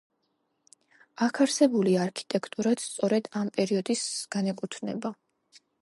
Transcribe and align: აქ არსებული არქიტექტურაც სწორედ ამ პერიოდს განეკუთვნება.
აქ 1.25 1.41
არსებული 1.45 1.93
არქიტექტურაც 2.05 2.83
სწორედ 2.87 3.31
ამ 3.43 3.53
პერიოდს 3.59 4.07
განეკუთვნება. 4.39 5.15